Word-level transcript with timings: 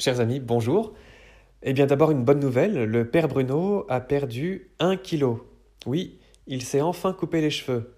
Chers 0.00 0.20
amis, 0.20 0.38
bonjour. 0.38 0.94
Eh 1.64 1.72
bien 1.72 1.86
d'abord 1.86 2.12
une 2.12 2.22
bonne 2.22 2.38
nouvelle, 2.38 2.84
le 2.84 3.10
père 3.10 3.26
Bruno 3.26 3.84
a 3.88 4.00
perdu 4.00 4.70
un 4.78 4.96
kilo. 4.96 5.44
Oui, 5.86 6.20
il 6.46 6.62
s'est 6.62 6.80
enfin 6.80 7.12
coupé 7.12 7.40
les 7.40 7.50
cheveux. 7.50 7.96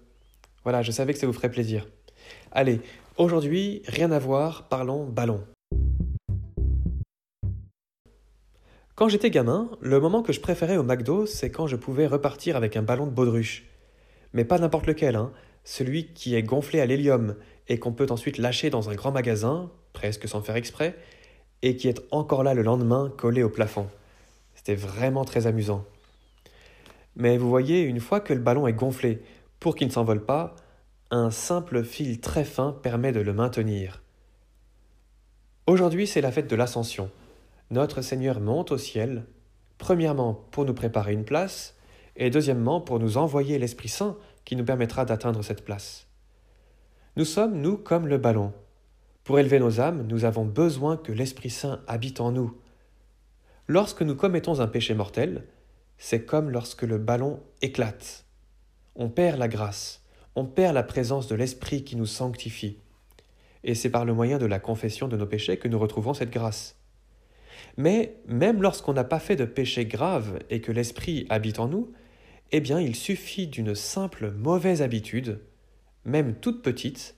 Voilà, 0.63 0.81
je 0.81 0.91
savais 0.91 1.13
que 1.13 1.19
ça 1.19 1.27
vous 1.27 1.33
ferait 1.33 1.51
plaisir. 1.51 1.87
Allez, 2.51 2.81
aujourd'hui, 3.17 3.83
rien 3.85 4.11
à 4.11 4.17
voir, 4.17 4.67
parlons 4.67 5.05
ballon. 5.05 5.43
Quand 8.95 9.07
j'étais 9.07 9.29
gamin, 9.29 9.69
le 9.79 9.99
moment 9.99 10.23
que 10.23 10.33
je 10.33 10.41
préférais 10.41 10.77
au 10.77 10.83
McDo, 10.83 11.27
c'est 11.27 11.51
quand 11.51 11.67
je 11.67 11.75
pouvais 11.75 12.07
repartir 12.07 12.55
avec 12.55 12.77
un 12.77 12.81
ballon 12.81 13.05
de 13.05 13.11
baudruche. 13.11 13.65
Mais 14.33 14.43
pas 14.43 14.57
n'importe 14.57 14.87
lequel, 14.87 15.15
hein. 15.15 15.31
celui 15.63 16.07
qui 16.07 16.33
est 16.33 16.41
gonflé 16.41 16.81
à 16.81 16.87
l'hélium 16.87 17.35
et 17.67 17.77
qu'on 17.77 17.93
peut 17.93 18.07
ensuite 18.09 18.39
lâcher 18.39 18.71
dans 18.71 18.89
un 18.89 18.95
grand 18.95 19.11
magasin, 19.11 19.69
presque 19.93 20.27
sans 20.27 20.41
faire 20.41 20.55
exprès, 20.55 20.95
et 21.61 21.75
qui 21.75 21.87
est 21.87 22.01
encore 22.11 22.43
là 22.43 22.53
le 22.53 22.61
lendemain 22.61 23.11
collé 23.17 23.43
au 23.43 23.49
plafond. 23.49 23.87
C'était 24.55 24.75
vraiment 24.75 25.25
très 25.25 25.47
amusant. 25.47 25.85
Mais 27.15 27.37
vous 27.37 27.49
voyez, 27.49 27.81
une 27.81 27.99
fois 27.99 28.19
que 28.19 28.33
le 28.33 28.39
ballon 28.39 28.67
est 28.67 28.73
gonflé, 28.73 29.21
pour 29.59 29.75
qu'il 29.75 29.87
ne 29.87 29.91
s'envole 29.91 30.25
pas, 30.25 30.55
un 31.11 31.29
simple 31.29 31.83
fil 31.83 32.19
très 32.21 32.45
fin 32.45 32.71
permet 32.71 33.11
de 33.11 33.19
le 33.19 33.33
maintenir. 33.33 34.01
Aujourd'hui, 35.67 36.07
c'est 36.07 36.21
la 36.21 36.31
fête 36.31 36.49
de 36.49 36.55
l'Ascension. 36.55 37.11
Notre 37.69 38.01
Seigneur 38.01 38.39
monte 38.39 38.71
au 38.71 38.77
ciel, 38.77 39.25
premièrement 39.77 40.45
pour 40.51 40.65
nous 40.65 40.73
préparer 40.73 41.13
une 41.13 41.25
place, 41.25 41.75
et 42.15 42.29
deuxièmement 42.29 42.81
pour 42.81 42.99
nous 42.99 43.17
envoyer 43.17 43.59
l'Esprit 43.59 43.89
Saint 43.89 44.17
qui 44.45 44.55
nous 44.55 44.65
permettra 44.65 45.05
d'atteindre 45.05 45.43
cette 45.43 45.63
place. 45.63 46.07
Nous 47.17 47.25
sommes, 47.25 47.59
nous, 47.59 47.77
comme 47.77 48.07
le 48.07 48.17
ballon. 48.17 48.53
Pour 49.23 49.37
élever 49.37 49.59
nos 49.59 49.79
âmes, 49.79 50.07
nous 50.07 50.25
avons 50.25 50.45
besoin 50.45 50.97
que 50.97 51.11
l'Esprit 51.11 51.51
Saint 51.51 51.81
habite 51.87 52.21
en 52.21 52.31
nous. 52.31 52.57
Lorsque 53.67 54.01
nous 54.01 54.15
commettons 54.15 54.59
un 54.59 54.67
péché 54.67 54.95
mortel, 54.95 55.45
c'est 55.97 56.25
comme 56.25 56.49
lorsque 56.49 56.81
le 56.81 56.97
ballon 56.97 57.39
éclate. 57.61 58.25
On 58.95 59.09
perd 59.09 59.37
la 59.37 59.47
grâce, 59.47 60.03
on 60.35 60.45
perd 60.45 60.73
la 60.73 60.83
présence 60.83 61.27
de 61.27 61.35
l'Esprit 61.35 61.83
qui 61.83 61.95
nous 61.95 62.07
sanctifie. 62.07 62.79
Et 63.63 63.75
c'est 63.75 63.91
par 63.91 64.05
le 64.05 64.13
moyen 64.13 64.39
de 64.39 64.47
la 64.47 64.59
confession 64.59 65.07
de 65.07 65.15
nos 65.15 65.27
péchés 65.27 65.57
que 65.57 65.67
nous 65.67 65.77
retrouvons 65.77 66.15
cette 66.15 66.31
grâce. 66.31 66.77
Mais 67.77 68.17
même 68.25 68.63
lorsqu'on 68.63 68.93
n'a 68.93 69.03
pas 69.03 69.19
fait 69.19 69.35
de 69.35 69.45
péché 69.45 69.85
grave 69.85 70.39
et 70.49 70.61
que 70.61 70.71
l'Esprit 70.71 71.27
habite 71.29 71.59
en 71.59 71.67
nous, 71.67 71.91
eh 72.51 72.59
bien 72.59 72.79
il 72.79 72.95
suffit 72.95 73.47
d'une 73.47 73.75
simple 73.75 74.31
mauvaise 74.31 74.81
habitude, 74.81 75.39
même 76.05 76.33
toute 76.33 76.63
petite, 76.63 77.15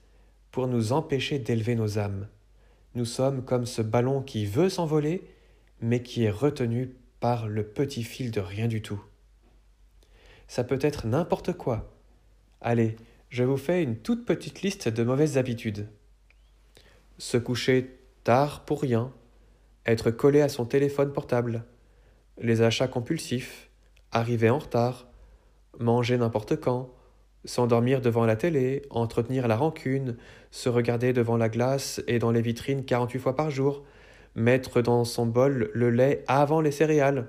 pour 0.54 0.68
nous 0.68 0.94
empêcher 0.94 1.40
d'élever 1.40 1.74
nos 1.74 1.98
âmes. 1.98 2.28
Nous 2.94 3.06
sommes 3.06 3.44
comme 3.44 3.66
ce 3.66 3.82
ballon 3.82 4.22
qui 4.22 4.46
veut 4.46 4.70
s'envoler, 4.70 5.28
mais 5.82 6.04
qui 6.04 6.24
est 6.24 6.30
retenu 6.30 6.96
par 7.20 7.48
le 7.48 7.64
petit 7.64 8.04
fil 8.04 8.30
de 8.30 8.40
rien 8.40 8.68
du 8.68 8.84
tout. 8.84 9.04
Ça 10.48 10.64
peut 10.64 10.78
être 10.80 11.08
n'importe 11.08 11.54
quoi. 11.54 11.92
Allez, 12.62 12.96
je 13.30 13.44
vous 13.44 13.58
fais 13.58 13.82
une 13.82 13.98
toute 13.98 14.26
petite 14.26 14.62
liste 14.62 14.90
de 14.90 15.04
mauvaises 15.04 15.40
habitudes. 15.40 15.88
Se 17.18 17.38
coucher 17.38 17.98
tard 18.24 18.64
pour 18.64 18.84
rien, 18.84 19.12
être 19.88 20.12
collé 20.12 20.42
à 20.42 20.50
son 20.50 20.66
téléphone 20.66 21.12
portable, 21.12 21.66
les 22.40 22.62
achats 22.62 22.88
compulsifs, 22.88 23.72
arriver 24.12 24.52
en 24.52 24.60
retard, 24.60 25.08
manger 25.80 26.16
n'importe 26.16 26.58
quand, 26.58 26.94
S'endormir 27.46 28.00
devant 28.00 28.26
la 28.26 28.36
télé, 28.36 28.84
entretenir 28.90 29.48
la 29.48 29.58
rancune, 29.58 30.16
se 30.52 30.70
regarder 30.70 31.12
devant 31.12 31.36
la 31.36 31.50
glace 31.50 32.02
et 32.08 32.20
dans 32.20 32.32
les 32.32 32.42
vitrines 32.42 32.86
48 32.86 33.20
fois 33.20 33.36
par 33.36 33.52
jour, 33.52 33.84
mettre 34.36 34.82
dans 34.82 35.04
son 35.04 35.26
bol 35.26 35.70
le 35.74 35.90
lait 35.90 36.24
avant 36.28 36.62
les 36.62 36.72
céréales, 36.72 37.28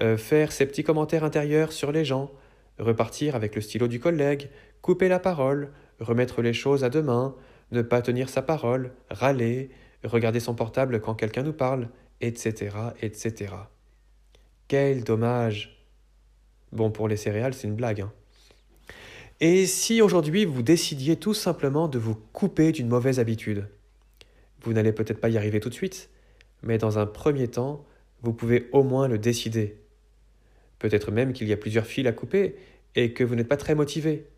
euh, 0.00 0.16
faire 0.16 0.52
ses 0.52 0.66
petits 0.66 0.84
commentaires 0.84 1.24
intérieurs 1.24 1.72
sur 1.72 1.92
les 1.92 2.04
gens, 2.04 2.30
repartir 2.78 3.34
avec 3.34 3.54
le 3.54 3.62
stylo 3.62 3.88
du 3.88 4.00
collègue, 4.00 4.50
couper 4.82 5.08
la 5.08 5.18
parole, 5.18 5.72
remettre 6.00 6.42
les 6.42 6.52
choses 6.52 6.84
à 6.84 6.90
demain, 6.90 7.34
ne 7.70 7.82
pas 7.82 8.02
tenir 8.02 8.28
sa 8.28 8.42
parole, 8.42 8.92
râler, 9.10 9.70
regarder 10.04 10.40
son 10.40 10.54
portable 10.54 11.00
quand 11.00 11.14
quelqu'un 11.14 11.42
nous 11.42 11.52
parle, 11.52 11.88
etc., 12.20 12.76
etc. 13.00 13.54
Quel 14.68 15.04
dommage. 15.04 15.86
Bon, 16.72 16.90
pour 16.90 17.08
les 17.08 17.16
céréales, 17.16 17.54
c'est 17.54 17.68
une 17.68 17.76
blague, 17.76 18.02
hein. 18.02 18.12
Et 19.44 19.66
si 19.66 20.00
aujourd'hui 20.00 20.44
vous 20.44 20.62
décidiez 20.62 21.16
tout 21.16 21.34
simplement 21.34 21.88
de 21.88 21.98
vous 21.98 22.14
couper 22.14 22.70
d'une 22.70 22.86
mauvaise 22.86 23.18
habitude 23.18 23.66
Vous 24.62 24.72
n'allez 24.72 24.92
peut-être 24.92 25.20
pas 25.20 25.30
y 25.30 25.36
arriver 25.36 25.58
tout 25.58 25.68
de 25.68 25.74
suite, 25.74 26.10
mais 26.62 26.78
dans 26.78 27.00
un 27.00 27.06
premier 27.06 27.48
temps, 27.48 27.84
vous 28.22 28.32
pouvez 28.32 28.68
au 28.70 28.84
moins 28.84 29.08
le 29.08 29.18
décider. 29.18 29.78
Peut-être 30.78 31.10
même 31.10 31.32
qu'il 31.32 31.48
y 31.48 31.52
a 31.52 31.56
plusieurs 31.56 31.86
fils 31.86 32.06
à 32.06 32.12
couper 32.12 32.54
et 32.94 33.14
que 33.14 33.24
vous 33.24 33.34
n'êtes 33.34 33.48
pas 33.48 33.56
très 33.56 33.74
motivé. 33.74 34.28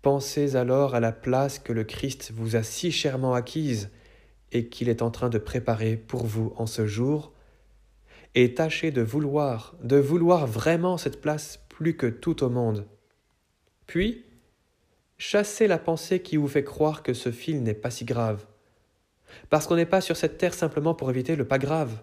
Pensez 0.00 0.54
alors 0.54 0.94
à 0.94 1.00
la 1.00 1.10
place 1.10 1.58
que 1.58 1.72
le 1.72 1.82
Christ 1.82 2.30
vous 2.32 2.54
a 2.54 2.62
si 2.62 2.92
chèrement 2.92 3.34
acquise 3.34 3.90
et 4.52 4.68
qu'il 4.68 4.88
est 4.88 5.02
en 5.02 5.10
train 5.10 5.28
de 5.28 5.38
préparer 5.38 5.96
pour 5.96 6.24
vous 6.24 6.52
en 6.56 6.66
ce 6.66 6.86
jour, 6.86 7.32
et 8.36 8.54
tâchez 8.54 8.92
de 8.92 9.02
vouloir, 9.02 9.74
de 9.82 9.96
vouloir 9.96 10.46
vraiment 10.46 10.98
cette 10.98 11.20
place 11.20 11.58
plus 11.68 11.96
que 11.96 12.06
tout 12.06 12.44
au 12.44 12.48
monde. 12.48 12.86
Puis, 13.86 14.24
chassez 15.18 15.66
la 15.66 15.78
pensée 15.78 16.20
qui 16.20 16.36
vous 16.36 16.48
fait 16.48 16.64
croire 16.64 17.02
que 17.02 17.14
ce 17.14 17.30
fil 17.30 17.62
n'est 17.62 17.74
pas 17.74 17.90
si 17.90 18.04
grave. 18.04 18.46
Parce 19.50 19.66
qu'on 19.66 19.76
n'est 19.76 19.86
pas 19.86 20.00
sur 20.00 20.16
cette 20.16 20.38
terre 20.38 20.54
simplement 20.54 20.94
pour 20.94 21.10
éviter 21.10 21.36
le 21.36 21.46
pas 21.46 21.58
grave. 21.58 22.02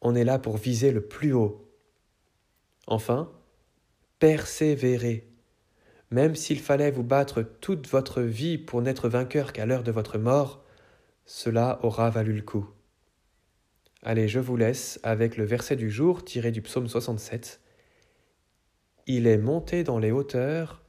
On 0.00 0.14
est 0.14 0.24
là 0.24 0.38
pour 0.38 0.56
viser 0.56 0.92
le 0.92 1.00
plus 1.00 1.32
haut. 1.32 1.68
Enfin, 2.86 3.30
persévérez. 4.18 5.28
Même 6.10 6.34
s'il 6.34 6.58
fallait 6.58 6.90
vous 6.90 7.04
battre 7.04 7.42
toute 7.42 7.88
votre 7.88 8.20
vie 8.20 8.58
pour 8.58 8.82
n'être 8.82 9.08
vainqueur 9.08 9.52
qu'à 9.52 9.66
l'heure 9.66 9.84
de 9.84 9.92
votre 9.92 10.18
mort, 10.18 10.64
cela 11.24 11.78
aura 11.82 12.10
valu 12.10 12.32
le 12.32 12.42
coup. 12.42 12.68
Allez, 14.02 14.26
je 14.26 14.40
vous 14.40 14.56
laisse 14.56 14.98
avec 15.02 15.36
le 15.36 15.44
verset 15.44 15.76
du 15.76 15.90
jour 15.90 16.24
tiré 16.24 16.50
du 16.50 16.62
psaume 16.62 16.88
67. 16.88 17.60
Il 19.06 19.26
est 19.26 19.38
monté 19.38 19.84
dans 19.84 19.98
les 19.98 20.10
hauteurs, 20.10 20.82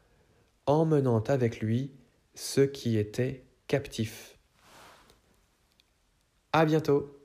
emmenant 0.65 1.21
avec 1.21 1.59
lui 1.59 1.91
ceux 2.33 2.65
qui 2.65 2.97
étaient 2.97 3.45
captifs. 3.67 4.37
À 6.53 6.65
bientôt! 6.65 7.20